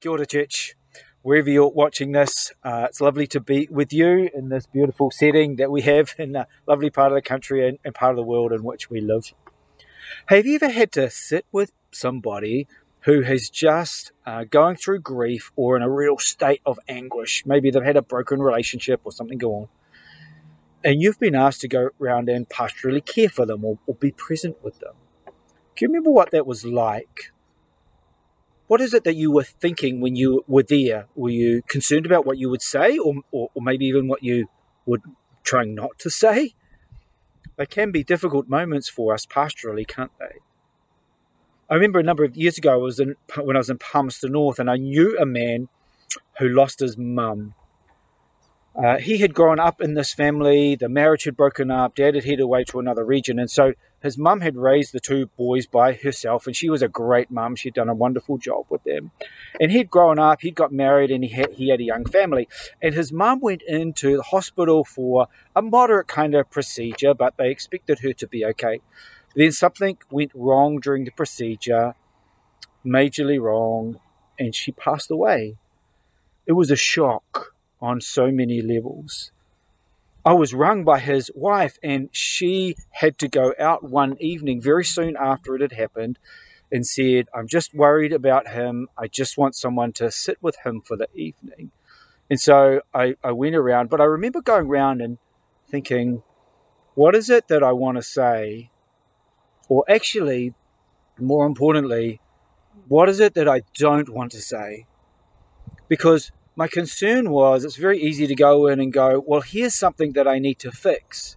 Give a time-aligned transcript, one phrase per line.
[0.00, 0.46] Kia.
[1.22, 5.56] Wherever you're watching this, uh, it's lovely to be with you in this beautiful setting
[5.56, 8.22] that we have in a lovely part of the country and, and part of the
[8.22, 9.34] world in which we live.
[10.26, 12.66] Have you ever had to sit with somebody
[13.00, 17.44] who has just uh, going through grief or in a real state of anguish?
[17.44, 19.68] Maybe they've had a broken relationship or something go on.
[20.82, 24.12] And you've been asked to go around and pastorally care for them or, or be
[24.12, 24.94] present with them.
[25.26, 27.32] Do you remember what that was like?
[28.70, 31.08] What is it that you were thinking when you were there?
[31.16, 34.46] Were you concerned about what you would say, or, or, or maybe even what you
[34.86, 35.02] would
[35.42, 36.54] trying not to say?
[37.56, 40.38] They can be difficult moments for us pastorally, can't they?
[41.68, 44.30] I remember a number of years ago, I was in, when I was in Palmerston
[44.30, 45.66] North, and I knew a man
[46.38, 47.54] who lost his mum.
[48.76, 50.76] Uh, he had grown up in this family.
[50.76, 51.96] The marriage had broken up.
[51.96, 55.26] Dad had headed away to another region, and so his mum had raised the two
[55.36, 57.54] boys by herself, and she was a great mum.
[57.54, 59.10] She'd done a wonderful job with them.
[59.60, 62.48] And he'd grown up, he'd got married, and he had, he had a young family.
[62.80, 67.50] And his mum went into the hospital for a moderate kind of procedure, but they
[67.50, 68.80] expected her to be okay.
[69.36, 71.94] Then something went wrong during the procedure,
[72.84, 74.00] majorly wrong,
[74.38, 75.56] and she passed away.
[76.46, 79.30] It was a shock on so many levels.
[80.24, 84.84] I was rung by his wife, and she had to go out one evening very
[84.84, 86.18] soon after it had happened
[86.70, 88.88] and said, I'm just worried about him.
[88.98, 91.72] I just want someone to sit with him for the evening.
[92.28, 95.18] And so I, I went around, but I remember going around and
[95.68, 96.22] thinking,
[96.94, 98.70] what is it that I want to say?
[99.68, 100.54] Or actually,
[101.18, 102.20] more importantly,
[102.88, 104.86] what is it that I don't want to say?
[105.88, 110.12] Because my concern was it's very easy to go in and go, well, here's something
[110.12, 111.36] that I need to fix.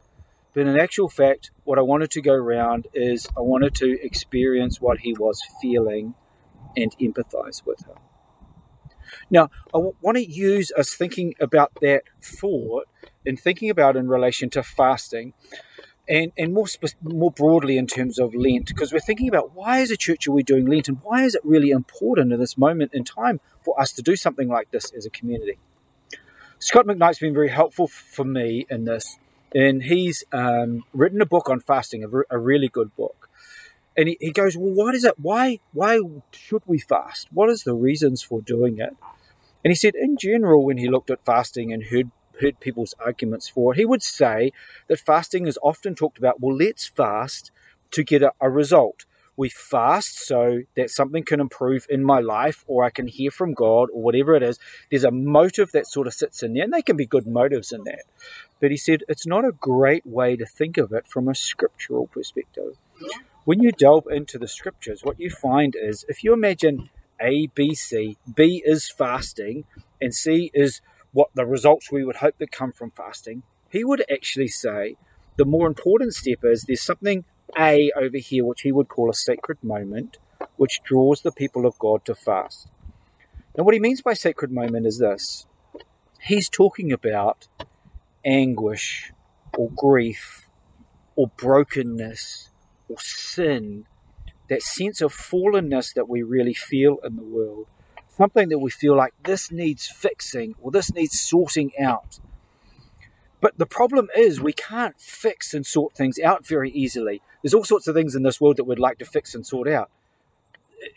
[0.54, 4.80] But in actual fact, what I wanted to go around is I wanted to experience
[4.80, 6.14] what he was feeling
[6.76, 7.98] and empathize with him.
[9.30, 12.88] Now, I want to use us thinking about that thought
[13.26, 15.34] and thinking about in relation to fasting
[16.08, 16.66] and, and more,
[17.02, 20.32] more broadly in terms of Lent, because we're thinking about why as a church are
[20.32, 23.80] we doing Lent and why is it really important in this moment in time for
[23.80, 25.58] us to do something like this as a community.
[26.60, 29.18] Scot McKnight's been very helpful for me in this,
[29.54, 33.30] and he's um, written a book on fasting, a, re- a really good book.
[33.96, 35.20] And he, he goes, well, what is it?
[35.20, 36.00] Why why
[36.32, 37.28] should we fast?
[37.32, 38.96] What is the reasons for doing it?
[39.64, 42.10] And he said, in general, when he looked at fasting and heard
[42.44, 43.78] heard people's arguments for it.
[43.78, 44.52] He would say
[44.88, 47.52] that fasting is often talked about, well, let's fast
[47.92, 49.06] to get a, a result.
[49.36, 53.56] We fast so that something can improve in my life or I can hear from
[53.56, 54.60] God or whatever it is.
[54.92, 57.72] There's a motive that sort of sits in there, and they can be good motives
[57.72, 58.04] in that.
[58.60, 62.06] But he said it's not a great way to think of it from a scriptural
[62.08, 62.78] perspective.
[63.44, 67.74] When you delve into the scriptures, what you find is if you imagine A, B,
[67.74, 69.66] C, B is fasting,
[70.00, 70.80] and C is
[71.14, 74.98] what the results we would hope that come from fasting, he would actually say
[75.38, 77.24] the more important step is there's something
[77.58, 80.18] A over here, which he would call a sacred moment,
[80.58, 82.68] which draws the people of God to fast.
[83.58, 85.46] Now, what he means by sacred moment is this
[86.22, 87.48] he's talking about
[88.26, 89.12] anguish
[89.58, 90.48] or grief
[91.16, 92.50] or brokenness
[92.90, 93.86] or sin,
[94.50, 97.68] that sense of fallenness that we really feel in the world
[98.16, 102.20] something that we feel like this needs fixing or this needs sorting out.
[103.42, 107.22] But the problem is, we can't fix and sort things out very easily.
[107.42, 109.68] There's all sorts of things in this world that we'd like to fix and sort
[109.68, 109.90] out.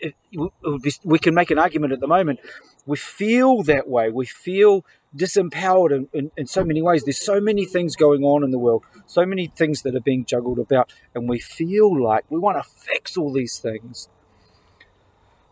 [0.01, 2.39] It, it be, we can make an argument at the moment.
[2.87, 4.11] We feel that way.
[4.11, 4.85] We feel
[5.17, 7.03] disempowered in, in, in so many ways.
[7.05, 10.25] There's so many things going on in the world, so many things that are being
[10.25, 14.09] juggled about, and we feel like we want to fix all these things.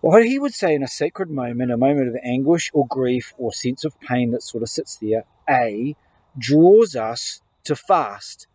[0.04, 3.54] What he would say in a sacred moment, a moment of anguish or grief or
[3.54, 5.96] sense of pain that sort of sits there, A,
[6.36, 8.46] draws us to fast.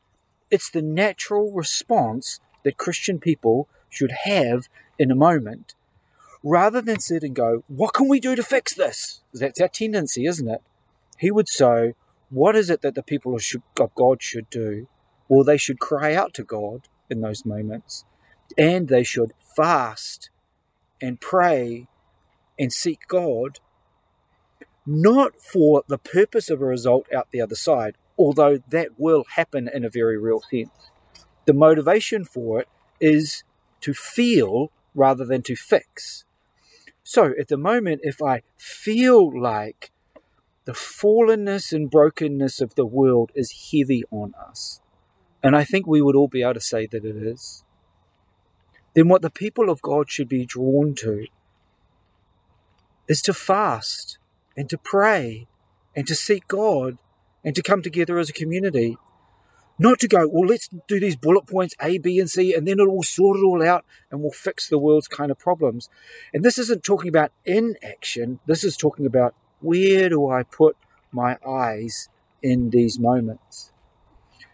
[0.52, 5.74] It's the natural response that Christian people should have in a moment.
[6.44, 9.22] Rather than sit and go, What can we do to fix this?
[9.34, 10.62] That's our tendency, isn't it?
[11.18, 11.96] He would say,
[12.30, 14.88] What is it that the people of God should do?
[15.28, 18.06] Well, they should cry out to God in those moments
[18.56, 20.30] and they should fast
[21.02, 21.88] and pray
[22.58, 23.60] and seek God,
[24.86, 29.70] not for the purpose of a result out the other side, although that will happen
[29.74, 30.92] in a very real sense.
[31.46, 32.68] The motivation for it
[33.00, 33.44] is
[33.82, 36.26] to feel rather than to fix.
[37.04, 39.92] So at the moment, if I feel like
[40.66, 44.82] the fallenness and brokenness of the world is heavy on us,
[45.42, 47.64] and I think we would all be able to say that it is,
[48.94, 51.28] then what the people of God should be drawn to
[53.08, 54.18] is to fast
[54.56, 55.48] and to pray
[55.96, 56.98] and to seek God
[57.44, 58.98] and to come together as a community.
[59.82, 62.80] Not to go, well, let's do these bullet points A, B, and C, and then
[62.80, 65.90] it will sort it all out and we'll fix the world's kind of problems.
[66.34, 70.76] And this isn't talking about inaction, this is talking about where do I put
[71.12, 72.10] my eyes
[72.42, 73.69] in these moments.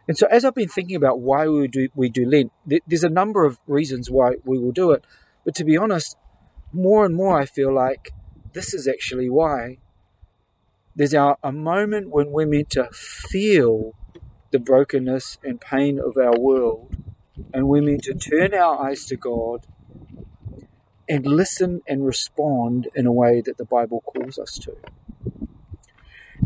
[0.07, 2.51] And so, as I've been thinking about why we do we do Lent,
[2.87, 5.03] there's a number of reasons why we will do it.
[5.43, 6.17] But to be honest,
[6.71, 8.11] more and more I feel like
[8.53, 9.77] this is actually why.
[10.95, 13.93] There's our, a moment when we're meant to feel
[14.51, 16.95] the brokenness and pain of our world,
[17.53, 19.67] and we're meant to turn our eyes to God
[21.09, 24.75] and listen and respond in a way that the Bible calls us to.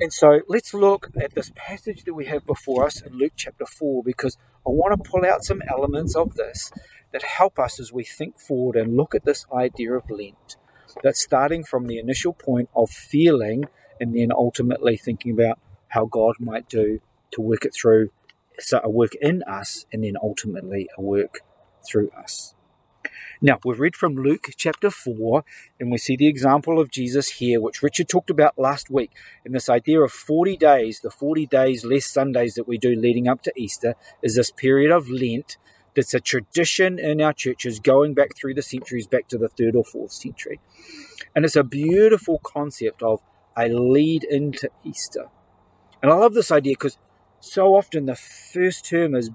[0.02, 3.66] And so let's look at this passage that we have before us in Luke chapter
[3.66, 6.72] 4 because I want to pull out some elements of this
[7.12, 10.56] that help us as we think forward and look at this idea of Lent.
[11.04, 13.66] That's starting from the initial point of feeling
[14.00, 15.60] and then ultimately thinking about
[15.90, 18.12] how God might do to work it through,
[18.58, 21.42] so a work in us and then ultimately a work
[21.86, 22.56] through us.
[23.42, 25.46] Now, we've read from Luke chapter 4,
[25.80, 29.12] and we see the example of Jesus here, which Richard talked about last week.
[29.46, 33.30] And this idea of 40 days, the 40 days less Sundays that we do leading
[33.30, 35.56] up to Easter, is this period of Lent
[35.96, 39.74] that's a tradition in our churches going back through the centuries, back to the third
[39.74, 40.60] or fourth century.
[41.34, 43.22] And it's a beautiful concept of
[43.58, 45.28] a lead into Easter.
[46.04, 46.98] And I love this idea because
[47.40, 49.32] so often the first term is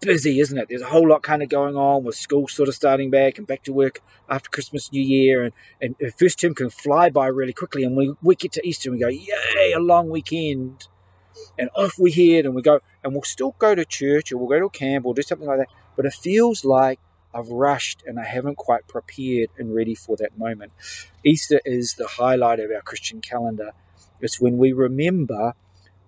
[0.00, 0.68] busy, isn't it?
[0.68, 3.46] There's a whole lot kind of going on with school sort of starting back and
[3.46, 7.52] back to work after Christmas, New Year, and, and first term can fly by really
[7.52, 7.84] quickly.
[7.84, 10.88] And we, we get to Easter and we go, yay, a long weekend.
[11.58, 14.48] And off we head and we go, and we'll still go to church or we'll
[14.48, 15.68] go to camp or do something like that.
[15.94, 16.98] But it feels like
[17.34, 20.72] I've rushed and I haven't quite prepared and ready for that moment.
[21.22, 23.72] Easter is the highlight of our Christian calendar.
[24.20, 25.52] It's when we remember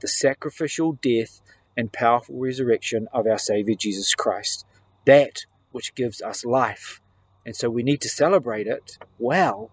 [0.00, 1.40] the sacrificial death
[1.78, 4.66] and powerful resurrection of our Savior Jesus Christ.
[5.06, 7.00] That which gives us life.
[7.46, 9.70] And so we need to celebrate it well.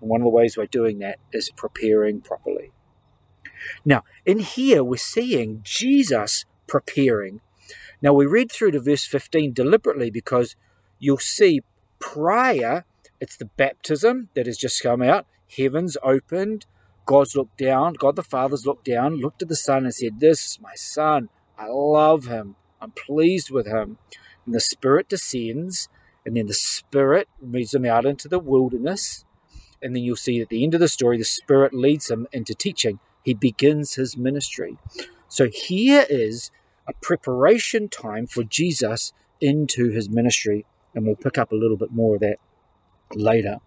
[0.00, 2.70] And one of the ways we're doing that is preparing properly.
[3.82, 7.40] Now, in here, we're seeing Jesus preparing.
[8.02, 10.54] Now, we read through to verse 15 deliberately because
[10.98, 11.62] you'll see
[11.98, 12.84] prior,
[13.20, 16.66] it's the baptism that has just come out, heavens opened,
[17.06, 20.44] God's looked down, God the Father's looked down, looked at the Son and said, This
[20.44, 21.30] is my Son.
[21.58, 22.56] I love him.
[22.80, 23.98] I'm pleased with him.
[24.46, 25.88] And the Spirit descends,
[26.24, 29.24] and then the Spirit leads him out into the wilderness.
[29.82, 32.54] And then you'll see at the end of the story, the Spirit leads him into
[32.54, 33.00] teaching.
[33.24, 34.78] He begins his ministry.
[35.28, 36.50] So here is
[36.86, 40.64] a preparation time for Jesus into his ministry.
[40.94, 42.38] And we'll pick up a little bit more of that
[43.14, 43.58] later.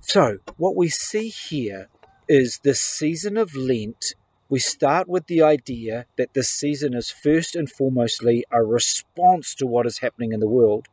[0.00, 1.88] So, what we see here
[2.28, 4.14] is the season of Lent
[4.48, 9.66] we start with the idea that this season is first and foremostly a response to
[9.66, 10.86] what is happening in the world.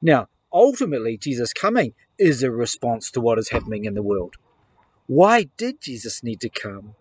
[0.00, 4.36] Now, ultimately, Jesus coming is a response to what is happening in the world.
[5.06, 6.94] Why did Jesus need to come?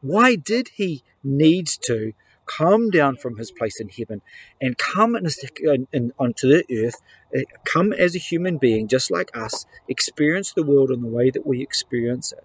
[0.00, 2.12] Why did he need to
[2.46, 4.22] come down from his place in heaven
[4.60, 5.26] and come in,
[5.60, 7.02] in, in, onto the earth,
[7.34, 11.30] eh, come as a human being just like us, experience the world in the way
[11.30, 12.44] that we experience it,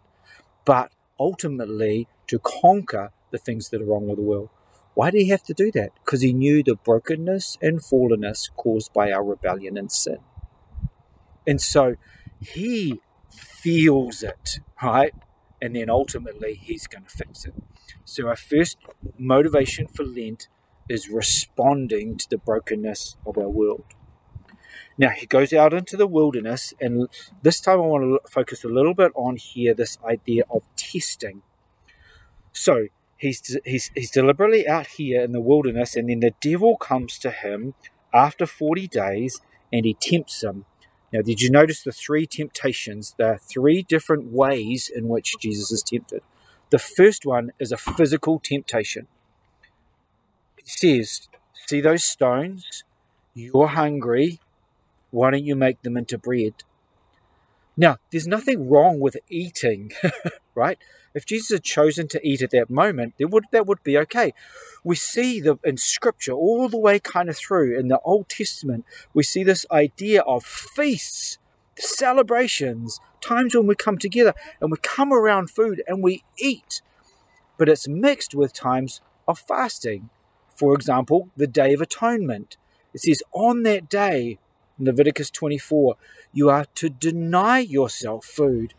[0.65, 4.49] but ultimately to conquer the things that are wrong with the world.
[4.93, 5.91] Why did he have to do that?
[6.03, 10.19] Because he knew the brokenness and fallenness caused by our rebellion and sin.
[11.45, 11.95] And so
[12.39, 15.13] he feels it, right?
[15.61, 17.53] And then ultimately he's going to fix it.
[18.05, 18.77] So our first
[19.17, 20.47] motivation for Lent
[20.87, 23.83] is responding to the brokenness of our world.
[24.97, 27.09] Now he goes out into the wilderness, and
[27.41, 31.41] this time I want to focus a little bit on here this idea of testing.
[32.53, 37.17] So he's, he's, he's deliberately out here in the wilderness, and then the devil comes
[37.19, 37.73] to him
[38.13, 39.41] after 40 days
[39.71, 40.65] and he tempts him.
[41.13, 43.15] Now, did you notice the three temptations?
[43.17, 46.21] There are three different ways in which Jesus is tempted.
[46.69, 49.07] The first one is a physical temptation.
[50.55, 51.27] He says,
[51.65, 52.83] See those stones?
[53.33, 54.39] You're hungry.
[55.09, 56.63] Why don't you make them into bread?
[57.75, 59.91] Now, there's nothing wrong with eating,
[60.55, 60.77] right?
[61.13, 64.33] If Jesus had chosen to eat at that moment, there would that would be okay.
[64.83, 68.85] We see the in Scripture all the way kind of through in the Old Testament,
[69.13, 71.37] we see this idea of feasts,
[71.77, 76.81] celebrations, times when we come together and we come around food and we eat,
[77.57, 80.09] but it's mixed with times of fasting.
[80.55, 82.57] For example, the Day of Atonement.
[82.93, 84.37] It says on that day
[84.81, 85.95] Leviticus 24,
[86.33, 88.73] you are to deny yourself food,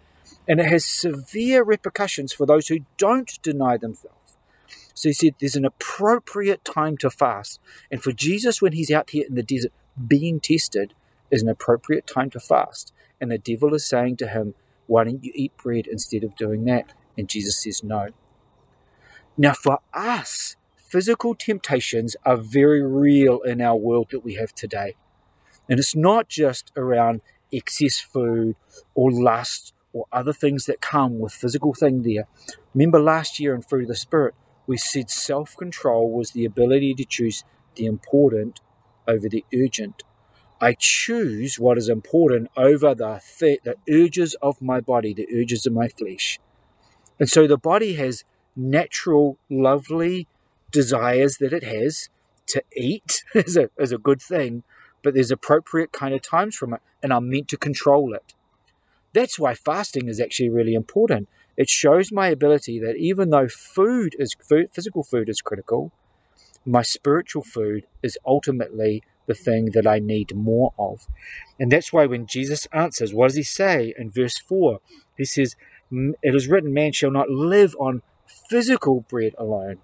[0.48, 4.36] and it has severe repercussions for those who don't deny themselves.
[4.94, 7.60] So he said there's an appropriate time to fast.
[7.90, 9.72] And for Jesus, when he's out here in the desert
[10.06, 10.94] being tested,
[11.30, 12.92] is an appropriate time to fast.
[13.20, 14.54] And the devil is saying to him,
[14.86, 16.92] Why don't you eat bread instead of doing that?
[17.16, 18.08] And Jesus says, No.
[19.36, 24.94] Now, for us, physical temptations are very real in our world that we have today.
[25.68, 28.56] And it's not just around excess food
[28.94, 32.26] or lust or other things that come with physical thing there.
[32.74, 34.34] Remember last year in Fruit of the Spirit,
[34.66, 37.44] we said self control was the ability to choose
[37.74, 38.60] the important
[39.06, 40.02] over the urgent.
[40.60, 45.66] I choose what is important over the, th- the urges of my body, the urges
[45.66, 46.38] of my flesh.
[47.18, 50.28] And so the body has natural, lovely
[50.70, 52.08] desires that it has
[52.46, 54.62] to eat is a, is a good thing,
[55.02, 58.34] but there's appropriate kind of times from it, and I'm meant to control it.
[59.12, 64.16] That's why fasting is actually really important it shows my ability that even though food
[64.18, 65.92] is food, physical food is critical,
[66.64, 71.06] my spiritual food is ultimately the thing that I need more of.
[71.58, 74.80] And that's why when Jesus answers, what does he say in verse 4?
[75.16, 75.56] He says,
[75.90, 78.02] It is written, man shall not live on
[78.48, 79.78] physical bread alone.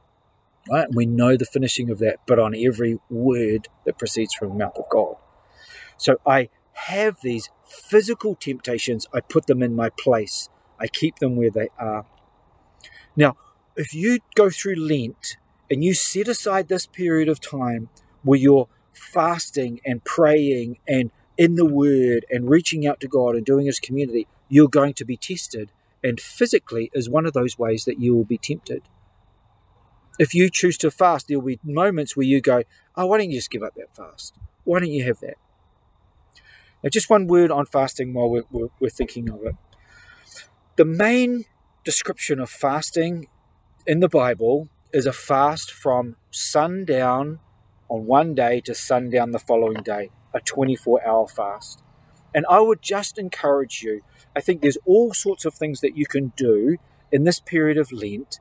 [0.70, 0.88] Right?
[0.92, 4.76] We know the finishing of that, but on every word that proceeds from the mouth
[4.76, 5.16] of God.
[5.96, 10.48] So I have these physical temptations, I put them in my place.
[10.78, 12.06] I keep them where they are.
[13.16, 13.36] Now,
[13.76, 15.36] if you go through Lent
[15.70, 17.88] and you set aside this period of time
[18.22, 23.44] where you're fasting and praying and in the Word and reaching out to God and
[23.46, 25.70] doing His community, you're going to be tested.
[26.02, 28.82] And physically is one of those ways that you will be tempted.
[30.18, 32.64] If you choose to fast, there will be moments where you go,
[32.96, 34.34] Oh, why don't you just give up that fast?
[34.64, 35.36] Why don't you have that?
[36.82, 39.56] Now, just one word on fasting while we're, we're, we're thinking of it.
[40.76, 41.44] The main
[41.84, 43.26] description of fasting
[43.86, 47.40] in the Bible is a fast from sundown
[47.88, 51.82] on one day to sundown the following day, a 24 hour fast.
[52.34, 54.02] And I would just encourage you,
[54.36, 56.76] I think there's all sorts of things that you can do
[57.10, 58.38] in this period of Lent.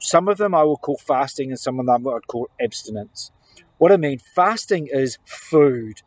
[0.00, 3.30] Some of them I will call fasting, and some of them I would call abstinence.
[3.78, 6.02] What I mean, fasting is food,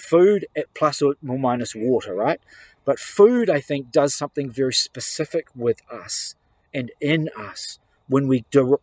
[0.00, 2.40] food plus or minus water, right?
[2.84, 6.34] But food, I think, does something very specific with us
[6.72, 8.78] and in us when we de-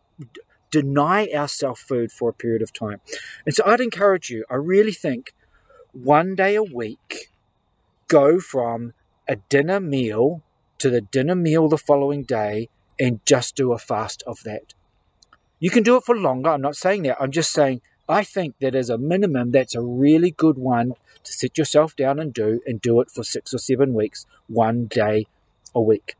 [0.70, 3.00] deny ourselves food for a period of time.
[3.44, 5.34] And so I'd encourage you, I really think
[5.92, 7.30] one day a week,
[8.08, 8.92] go from
[9.28, 10.42] a dinner meal
[10.78, 12.68] to the dinner meal the following day
[12.98, 14.74] and just do a fast of that.
[15.58, 16.50] You can do it for longer.
[16.50, 17.16] I'm not saying that.
[17.20, 20.94] I'm just saying I think that as a minimum, that's a really good one
[21.24, 24.86] to sit yourself down and do, and do it for six or seven weeks, one
[24.86, 25.26] day
[25.74, 26.14] a week.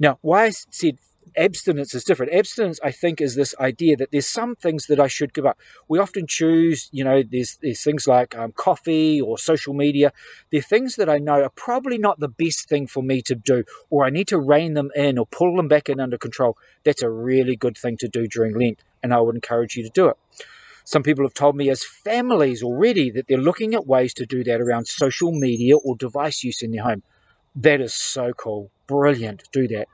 [0.00, 0.98] Now, why I said
[1.36, 2.32] abstinence is different.
[2.32, 5.58] Abstinence, I think, is this idea that there's some things that I should give up.
[5.88, 10.12] We often choose, you know, there's, there's things like um, coffee or social media.
[10.50, 13.64] They're things that I know are probably not the best thing for me to do,
[13.90, 16.56] or I need to rein them in or pull them back in under control.
[16.84, 19.90] That's a really good thing to do during Lent, and I would encourage you to
[19.90, 20.16] do it.
[20.84, 24.44] Some people have told me as families already that they're looking at ways to do
[24.44, 27.02] that around social media or device use in their home.
[27.56, 28.70] That is so cool.
[28.86, 29.44] Brilliant.
[29.50, 29.88] Do that.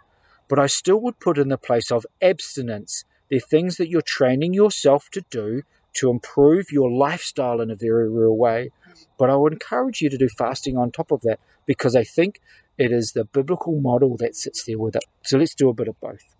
[0.49, 3.05] But I still would put in the place of abstinence.
[3.31, 8.09] They're things that you're training yourself to do to improve your lifestyle in a very
[8.09, 8.71] real way.
[9.17, 12.41] But I would encourage you to do fasting on top of that because I think
[12.79, 15.05] it is the biblical model that sits there with it.
[15.23, 16.35] So let's do a bit of both.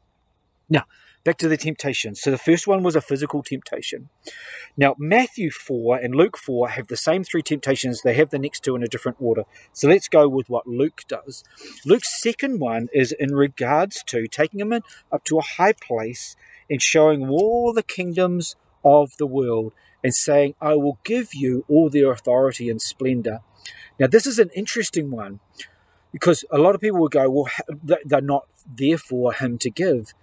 [0.69, 0.85] Now,
[1.25, 2.21] back to the temptations.
[2.21, 4.09] So the first one was a physical temptation.
[4.77, 8.03] Now, Matthew 4 and Luke 4 have the same three temptations.
[8.03, 9.45] They have the next two in a different order.
[9.73, 11.45] So let's go with what Luke does.
[11.85, 16.37] Luke's second one is in regards to taking him up to a high place
[16.69, 19.73] and showing all the kingdoms of the world
[20.03, 23.41] and saying, I will give you all their authority and splendor.
[23.99, 25.41] Now, this is an interesting one
[26.13, 27.49] because a lot of people will go, well,
[28.05, 30.15] they're not there for him to give.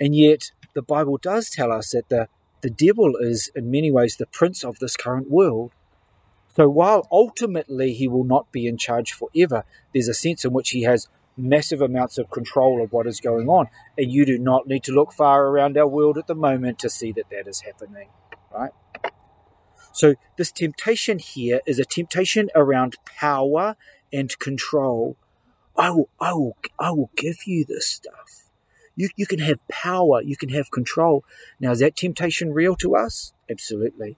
[0.00, 2.28] And yet, the Bible does tell us that the,
[2.62, 5.72] the devil is, in many ways, the prince of this current world.
[6.54, 10.70] So, while ultimately he will not be in charge forever, there's a sense in which
[10.70, 13.66] he has massive amounts of control of what is going on.
[13.98, 16.90] And you do not need to look far around our world at the moment to
[16.90, 18.08] see that that is happening,
[18.52, 18.70] right?
[19.92, 23.76] So, this temptation here is a temptation around power
[24.12, 25.16] and control.
[25.76, 28.43] I will, I will, I will give you this stuff.
[28.96, 31.24] You, you can have power, you can have control.
[31.60, 33.32] Now, is that temptation real to us?
[33.50, 34.16] Absolutely.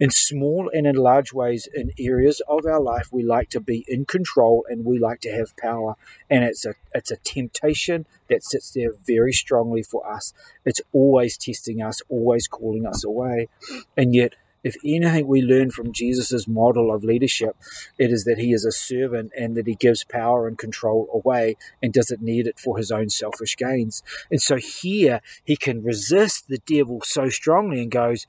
[0.00, 3.84] In small and in large ways, in areas of our life, we like to be
[3.86, 5.94] in control and we like to have power.
[6.28, 10.32] And it's a it's a temptation that sits there very strongly for us.
[10.64, 13.48] It's always testing us, always calling us away.
[13.96, 17.56] And yet if anything we learn from Jesus' model of leadership,
[17.98, 21.56] it is that he is a servant and that he gives power and control away
[21.82, 24.02] and doesn't need it for his own selfish gains.
[24.30, 28.26] And so here he can resist the devil so strongly and goes,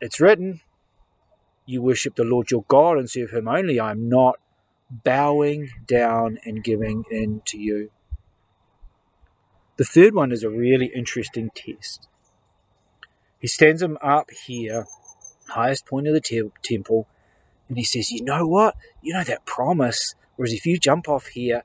[0.00, 0.60] It's written,
[1.66, 3.80] you worship the Lord your God and serve him only.
[3.80, 4.38] I'm not
[4.90, 7.90] bowing down and giving in to you.
[9.76, 12.06] The third one is a really interesting test.
[13.40, 14.86] He stands him up here,
[15.48, 17.06] highest point of the te- temple,
[17.68, 18.76] and he says, You know what?
[19.02, 20.14] You know that promise.
[20.36, 21.62] Whereas if you jump off here,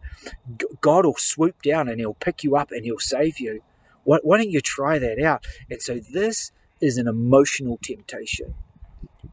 [0.79, 3.63] God will swoop down and he'll pick you up and he'll save you.
[4.03, 5.43] Why, why don't you try that out?
[5.69, 8.53] And so this is an emotional temptation.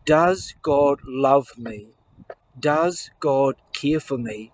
[0.04, 1.88] Does God love me?
[2.58, 4.52] Does God care for me?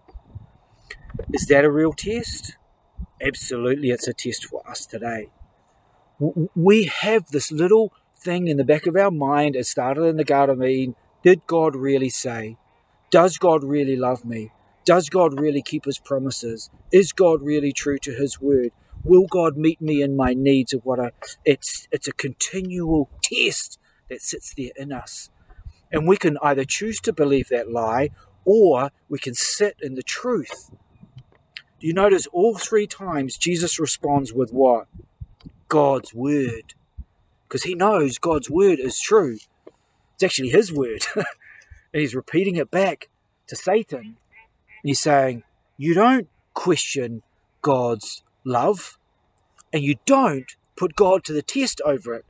[1.33, 2.57] Is that a real test?
[3.21, 5.29] Absolutely, it's a test for us today.
[6.55, 7.93] We have this little
[8.23, 9.57] thing in the back of our mind.
[9.57, 10.95] It started in the Garden of Eden.
[11.23, 12.57] Did God really say?
[13.11, 14.53] Does God really love me?
[14.85, 16.71] Does God really keep his promises?
[16.91, 18.71] Is God really true to his word?
[19.05, 21.11] Will God meet me in my needs of what I
[21.45, 25.31] it's it's a continual test that sits there in us.
[25.91, 28.11] And we can either choose to believe that lie
[28.45, 30.71] or we can sit in the truth.
[31.81, 34.87] Do you notice all three times Jesus responds with what?
[35.69, 36.75] God's word.
[37.53, 39.37] Because he knows God's word is true.
[40.15, 41.05] It's actually his word.
[41.17, 41.25] and
[42.01, 43.11] he's repeating it back
[43.47, 44.01] to Satan.
[44.01, 44.17] And
[44.85, 45.43] he's saying,
[45.77, 47.21] You don't question
[47.61, 48.97] God's love,
[49.71, 52.25] and you don't put God to the test over it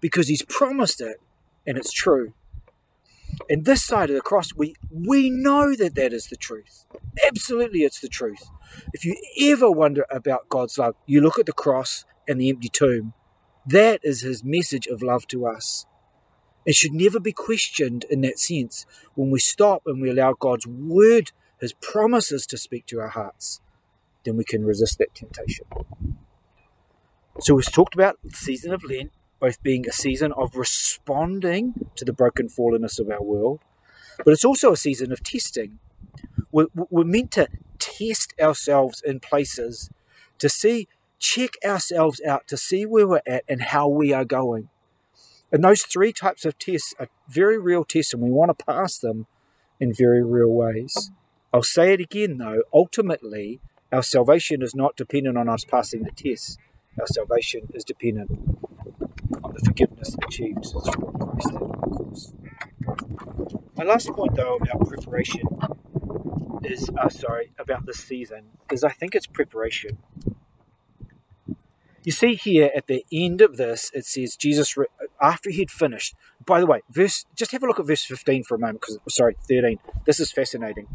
[0.00, 1.16] because he's promised it
[1.66, 2.34] and it's true.
[3.50, 6.84] And this side of the cross, we, we know that that is the truth.
[7.26, 8.48] Absolutely, it's the truth.
[8.92, 12.68] If you ever wonder about God's love, you look at the cross and the empty
[12.68, 13.14] tomb.
[13.68, 15.84] That is his message of love to us.
[16.64, 20.66] It should never be questioned in that sense when we stop and we allow God's
[20.66, 23.60] word, his promises to speak to our hearts,
[24.24, 25.66] then we can resist that temptation.
[27.40, 32.06] So we've talked about the season of Lent, both being a season of responding to
[32.06, 33.60] the broken fallenness of our world,
[34.24, 35.78] but it's also a season of testing.
[36.50, 39.90] We're, we're meant to test ourselves in places
[40.38, 44.68] to see, check ourselves out, to see where we're at and how we are going.
[45.50, 48.98] And those three types of tests are very real tests, and we want to pass
[48.98, 49.26] them
[49.80, 51.10] in very real ways.
[51.52, 56.10] I'll say it again though, ultimately, our salvation is not dependent on us passing the
[56.10, 56.58] tests.
[57.00, 58.30] Our salvation is dependent
[59.42, 62.34] on the forgiveness achieved through Christ.
[63.76, 65.42] My last point, though, about preparation
[66.64, 69.98] is, uh, sorry, about this season, is I think it's preparation.
[72.04, 74.74] You see here at the end of this, it says Jesus,
[75.20, 78.54] after he'd finished, by the way, verse, just have a look at verse 15 for
[78.54, 79.78] a moment, because, sorry, 13.
[80.06, 80.86] This is fascinating.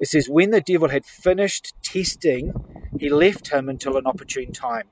[0.00, 2.52] It says, When the devil had finished testing,
[2.98, 4.88] he left him until an opportune time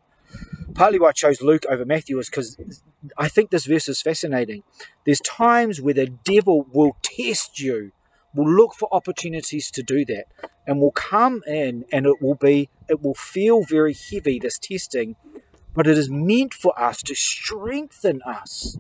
[0.75, 2.83] partly why I chose Luke over Matthew is because
[3.19, 4.63] I think this verse is fascinating.
[5.05, 7.93] There's times where the devil will test you,
[8.35, 10.27] will look for opportunities to do that,
[10.67, 15.17] and will come in and it will be, it will feel very heavy, this testing,
[15.75, 18.79] but it is meant for us to strengthen us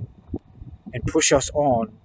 [0.93, 1.99] and push us on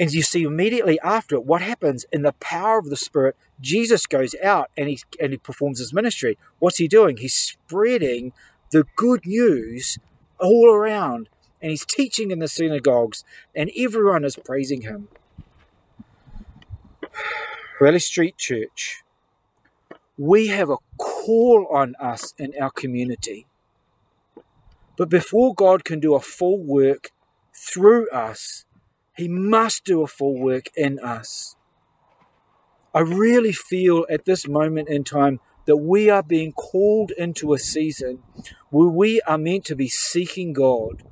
[0.00, 4.06] and you see immediately after it, what happens in the power of the Spirit, Jesus
[4.06, 6.38] goes out and he, and he performs his ministry.
[6.58, 7.18] What's he doing?
[7.18, 8.32] He's spreading
[8.72, 9.98] the good news
[10.38, 11.28] all around.
[11.60, 13.22] And he's teaching in the synagogues,
[13.54, 15.08] and everyone is praising him.
[17.80, 19.02] Raleigh Street Church,
[20.18, 23.46] we have a call on us in our community.
[24.98, 27.10] But before God can do a full work
[27.56, 28.66] through us,
[29.16, 31.56] he must do a full work in us.
[32.94, 37.58] I really feel at this moment in time that we are being called into a
[37.58, 38.22] season
[38.68, 41.02] where we are meant to be seeking God.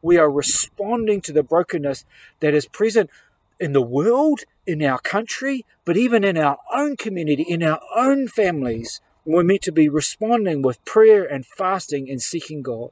[0.00, 2.04] We are responding to the brokenness
[2.38, 3.10] that is present
[3.58, 8.28] in the world, in our country, but even in our own community, in our own
[8.28, 9.00] families.
[9.26, 12.90] We're meant to be responding with prayer and fasting and seeking God.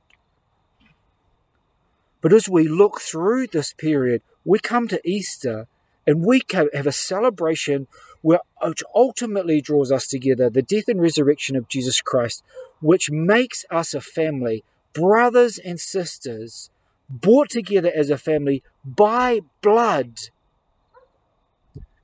[2.22, 5.66] But as we look through this period, we come to Easter
[6.06, 7.86] and we have a celebration
[8.22, 12.42] which ultimately draws us together the death and resurrection of Jesus Christ,
[12.80, 16.70] which makes us a family, brothers and sisters,
[17.10, 20.30] brought together as a family by blood.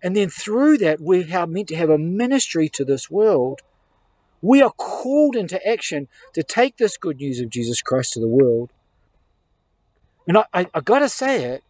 [0.02, 3.60] And then through that, we are meant to have a ministry to this world.
[4.40, 8.28] We are called into action to take this good news of Jesus Christ to the
[8.28, 8.72] world.
[10.28, 11.64] And I, I, I got to say it,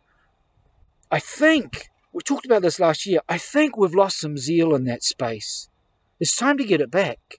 [1.10, 4.84] I think, we talked about this last year, I think we've lost some zeal in
[4.84, 5.68] that space.
[6.20, 7.36] It's time to get it back.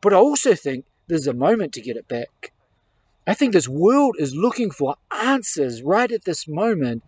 [0.00, 2.52] But I also think there's a moment to get it back.
[3.26, 7.02] I think this world is looking for answers right at this moment,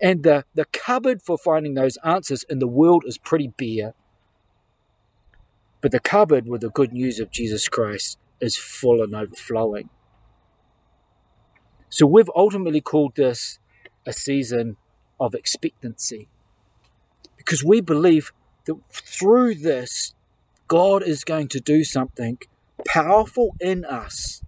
[0.00, 3.94] and the, the cupboard for finding those answers in the world is pretty bare.
[5.80, 9.90] But the cupboard with the good news of Jesus Christ is full and overflowing.
[11.88, 13.58] So we've ultimately called this
[14.06, 14.76] a season
[15.18, 16.28] of expectancy
[17.36, 18.30] because we believe
[18.66, 20.14] that through this,
[20.68, 22.38] God is going to do something
[22.86, 24.42] powerful in us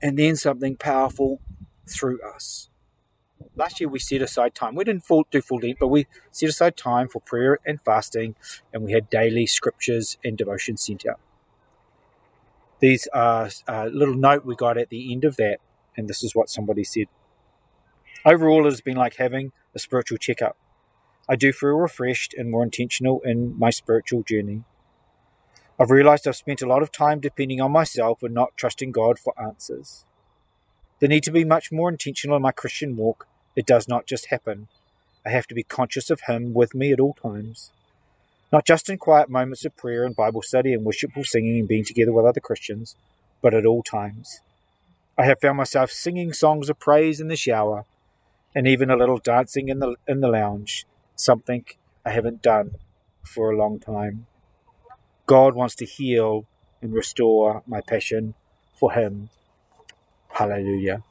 [0.00, 1.40] and then something powerful
[1.86, 2.68] through us.
[3.54, 4.74] Last year we set aside time.
[4.74, 8.34] We didn't full, do full Lent, but we set aside time for prayer and fasting,
[8.72, 11.20] and we had daily scriptures and devotion sent out.
[12.80, 15.58] These are a little note we got at the end of that,
[15.96, 17.06] and this is what somebody said.
[18.24, 20.56] Overall, it has been like having a spiritual checkup.
[21.28, 24.64] I do feel refreshed and more intentional in my spiritual journey.
[25.78, 29.18] I've realized I've spent a lot of time depending on myself and not trusting God
[29.18, 30.04] for answers.
[31.00, 33.26] The need to be much more intentional in my Christian walk.
[33.54, 34.68] It does not just happen.
[35.26, 37.70] I have to be conscious of Him with me at all times.
[38.52, 41.84] Not just in quiet moments of prayer and Bible study and worshipful singing and being
[41.84, 42.96] together with other Christians,
[43.40, 44.40] but at all times.
[45.16, 47.84] I have found myself singing songs of praise in the shower
[48.54, 50.86] and even a little dancing in the in the lounge,
[51.16, 51.64] something
[52.04, 52.72] I haven't done
[53.22, 54.26] for a long time.
[55.26, 56.46] God wants to heal
[56.80, 58.34] and restore my passion
[58.74, 59.30] for Him.
[60.30, 61.02] Hallelujah.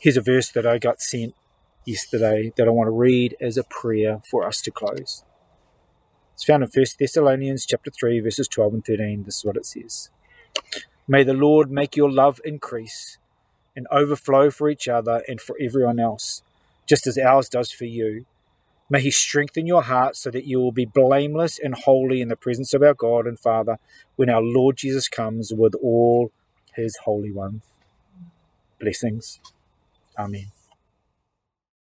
[0.00, 1.34] Here's a verse that I got sent
[1.84, 5.24] yesterday that I want to read as a prayer for us to close.
[6.34, 9.24] It's found in 1 Thessalonians chapter 3 verses 12 and 13.
[9.24, 10.10] This is what it says.
[11.08, 13.18] May the Lord make your love increase
[13.74, 16.42] and overflow for each other and for everyone else,
[16.86, 18.24] just as ours does for you.
[18.88, 22.36] May He strengthen your heart so that you will be blameless and holy in the
[22.36, 23.78] presence of our God and Father
[24.14, 26.30] when our Lord Jesus comes with all
[26.76, 27.64] His holy ones.
[28.78, 29.40] Blessings.
[30.18, 30.57] Amen.